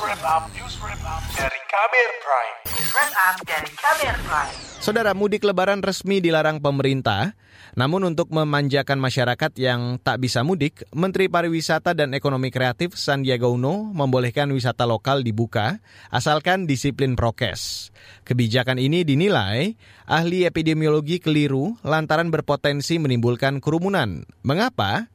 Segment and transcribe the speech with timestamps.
[0.00, 2.56] wrap up, news wrap up dari Kamer Prime.
[2.92, 4.54] Wrap up dari Kamer Prime.
[4.76, 7.32] Saudara mudik lebaran resmi dilarang pemerintah.
[7.76, 13.92] Namun untuk memanjakan masyarakat yang tak bisa mudik, Menteri Pariwisata dan Ekonomi Kreatif Sandiaga Uno
[13.92, 17.92] membolehkan wisata lokal dibuka asalkan disiplin prokes.
[18.24, 19.76] Kebijakan ini dinilai
[20.08, 24.24] ahli epidemiologi keliru lantaran berpotensi menimbulkan kerumunan.
[24.40, 25.08] Mengapa?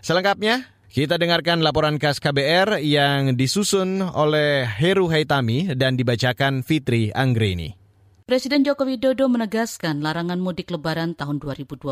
[0.00, 7.85] Selengkapnya kita dengarkan laporan khas KBR yang disusun oleh Heru Haitami dan dibacakan Fitri Anggreni.
[8.26, 11.86] Presiden Joko Widodo menegaskan larangan mudik lebaran tahun 2021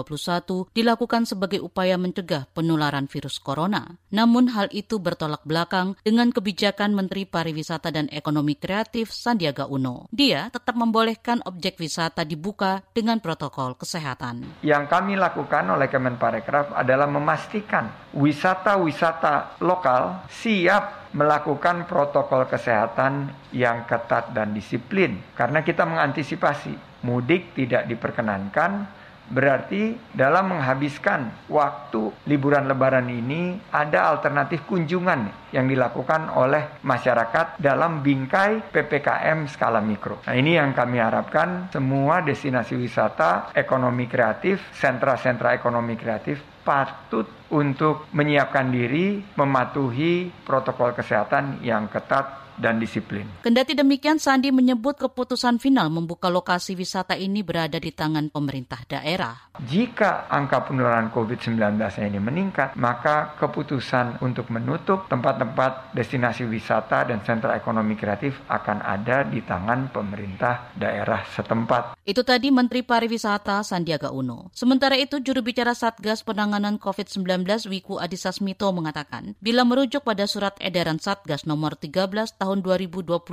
[0.75, 3.95] dilakukan sebagai upaya mencegah penularan virus corona.
[4.11, 10.11] Namun hal itu bertolak belakang dengan kebijakan Menteri Pariwisata dan Ekonomi Kreatif Sandiaga Uno.
[10.11, 14.59] Dia tetap membolehkan objek wisata dibuka dengan protokol kesehatan.
[14.66, 24.34] Yang kami lakukan oleh Kemenparekraf adalah memastikan wisata-wisata lokal siap melakukan protokol kesehatan yang ketat
[24.34, 25.22] dan disiplin.
[25.39, 34.69] Karena kita mengantisipasi mudik tidak diperkenankan Berarti dalam menghabiskan waktu liburan lebaran ini ada alternatif
[34.69, 40.20] kunjungan yang dilakukan oleh masyarakat dalam bingkai PPKM skala mikro.
[40.28, 48.08] Nah ini yang kami harapkan semua destinasi wisata, ekonomi kreatif, sentra-sentra ekonomi kreatif patut untuk
[48.17, 53.27] menyiapkan diri mematuhi protokol kesehatan yang ketat dan disiplin.
[53.42, 59.55] Kendati demikian, Sandi menyebut keputusan final membuka lokasi wisata ini berada di tangan pemerintah daerah.
[59.55, 67.55] Jika angka penularan COVID-19 ini meningkat, maka keputusan untuk menutup tempat-tempat destinasi wisata dan sentra
[67.55, 71.94] ekonomi kreatif akan ada di tangan pemerintah daerah setempat.
[72.02, 74.50] Itu tadi Menteri Pariwisata Sandiaga Uno.
[74.50, 80.58] Sementara itu, juru bicara Satgas Penanganan COVID-19 Wiku Adhisa Smito mengatakan, bila merujuk pada surat
[80.58, 83.25] edaran Satgas nomor 13 tahun 2021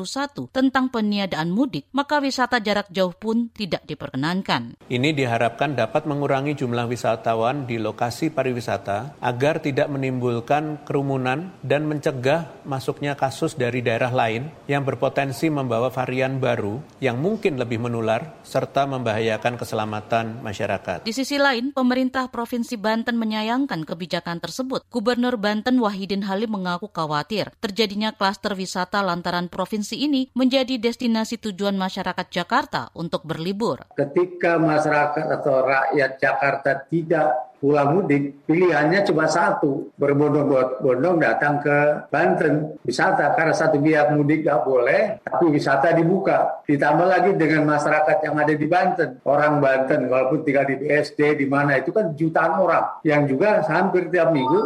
[0.56, 4.80] tentang peniadaan mudik, maka wisata jarak jauh pun tidak diperkenankan.
[4.88, 12.64] Ini diharapkan dapat mengurangi jumlah wisatawan di lokasi pariwisata agar tidak menimbulkan kerumunan dan mencegah
[12.64, 18.88] masuknya kasus dari daerah lain yang berpotensi membawa varian baru yang mungkin lebih menular serta
[18.88, 21.04] membahayakan keselamatan masyarakat.
[21.04, 24.88] Di sisi lain, pemerintah Provinsi Banten menyayangkan kebijakan tersebut.
[24.88, 31.76] Gubernur Banten Wahidin Halim mengaku khawatir terjadinya klaster wisata lantaran provinsi ini menjadi destinasi tujuan
[31.78, 33.84] masyarakat Jakarta untuk berlibur.
[33.94, 42.82] Ketika masyarakat atau rakyat Jakarta tidak pulang mudik, pilihannya cuma satu, berbondong-bondong datang ke Banten
[42.82, 46.66] wisata karena satu pihak mudik nggak boleh, tapi wisata dibuka.
[46.66, 51.46] Ditambah lagi dengan masyarakat yang ada di Banten, orang Banten walaupun tinggal di BSD di
[51.46, 54.66] mana itu kan jutaan orang yang juga hampir tiap minggu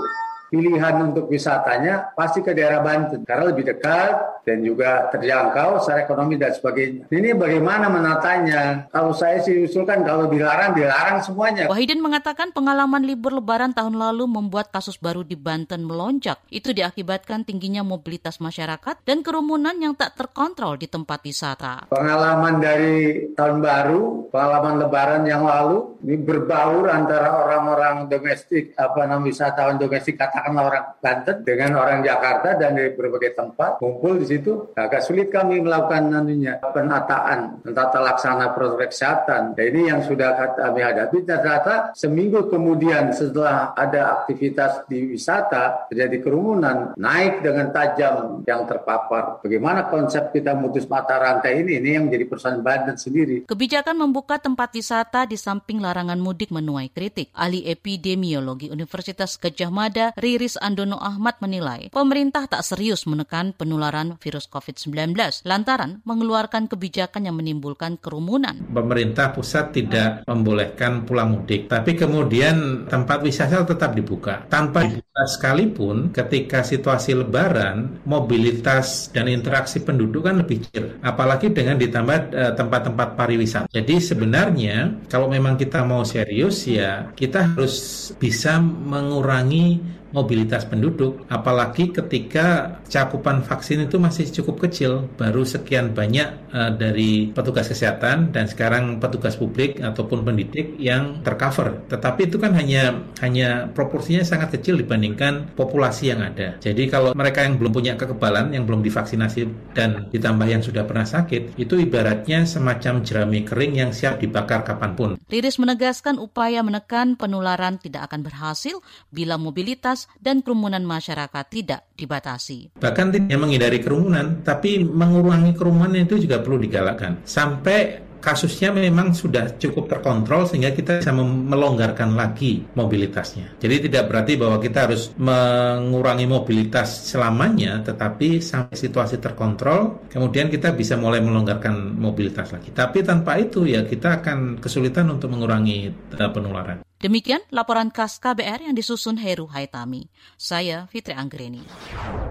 [0.50, 6.38] pilihan untuk wisatanya pasti ke daerah Banten karena lebih dekat dan juga terjangkau secara ekonomi
[6.38, 7.10] dan sebagainya.
[7.10, 8.86] Ini bagaimana menatanya?
[8.94, 11.66] Kalau saya sih usulkan kalau dilarang dilarang semuanya.
[11.66, 16.38] Wahidin mengatakan pengalaman libur lebaran tahun lalu membuat kasus baru di Banten melonjak.
[16.54, 21.90] Itu diakibatkan tingginya mobilitas masyarakat dan kerumunan yang tak terkontrol di tempat wisata.
[21.90, 29.34] Pengalaman dari tahun baru, pengalaman lebaran yang lalu ini berbaur antara orang-orang domestik apa namanya
[29.34, 34.74] wisatawan domestik katakanlah orang Banten dengan orang Jakarta dan dari berbagai tempat kumpul di situ
[34.78, 39.58] agak sulit kami melakukan nantinya penataan tata laksana protokol kesehatan.
[39.58, 46.22] Dan ini yang sudah kami hadapi ternyata seminggu kemudian setelah ada aktivitas di wisata terjadi
[46.22, 49.42] kerumunan naik dengan tajam yang terpapar.
[49.42, 53.46] Bagaimana konsep kita mutus mata rantai ini ini yang menjadi persoalan Banten sendiri.
[53.50, 57.30] Kebijakan membuka tempat wisata di samping larangan mudik menuai kritik.
[57.34, 64.50] Ahli epidemiologi Universitas Gajah Mada Riris Andono Ahmad menilai pemerintah tak serius menekan penularan virus
[64.50, 65.14] COVID-19
[65.46, 68.58] lantaran mengeluarkan kebijakan yang menimbulkan kerumunan.
[68.74, 74.50] Pemerintah pusat tidak membolehkan pulang mudik, tapi kemudian tempat wisata tetap dibuka.
[74.50, 80.98] Tanpa dibuka sekalipun ketika situasi lebaran, mobilitas dan interaksi penduduk kan lebih kecil.
[81.06, 83.70] Apalagi dengan ditambah eh, tempat-tempat pariwisata.
[83.70, 91.92] Jadi sebenarnya kalau memang kita mau serius ya kita harus bisa mengurangi mobilitas penduduk, apalagi
[91.92, 98.48] ketika cakupan vaksin itu masih cukup kecil, baru sekian banyak uh, dari petugas kesehatan dan
[98.48, 101.84] sekarang petugas publik ataupun pendidik yang tercover.
[101.92, 106.56] Tetapi itu kan hanya hanya proporsinya sangat kecil dibandingkan populasi yang ada.
[106.64, 111.04] Jadi kalau mereka yang belum punya kekebalan, yang belum divaksinasi dan ditambah yang sudah pernah
[111.04, 115.10] sakit, itu ibaratnya semacam jerami kering yang siap dibakar kapan pun.
[115.28, 118.80] Riris menegaskan upaya menekan penularan tidak akan berhasil
[119.12, 122.78] bila mobilitas dan kerumunan masyarakat tidak dibatasi.
[122.78, 127.22] Bahkan tidak menghindari kerumunan, tapi mengurangi kerumunan itu juga perlu digalakkan.
[127.24, 133.62] Sampai kasusnya memang sudah cukup terkontrol sehingga kita bisa melonggarkan lagi mobilitasnya.
[133.62, 140.74] Jadi tidak berarti bahwa kita harus mengurangi mobilitas selamanya, tetapi sampai situasi terkontrol, kemudian kita
[140.74, 142.74] bisa mulai melonggarkan mobilitas lagi.
[142.74, 146.82] Tapi tanpa itu ya kita akan kesulitan untuk mengurangi uh, penularan.
[146.96, 150.08] Demikian laporan khas KBR yang disusun Heru Haitami.
[150.40, 151.68] Saya Fitri Anggreni.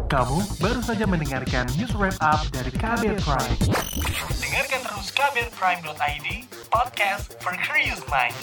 [0.09, 3.61] Kamu baru saja mendengarkan news wrap up dari KBR Prime.
[4.41, 6.29] Dengarkan terus kbrprime.id,
[6.73, 8.37] podcast for curious mind.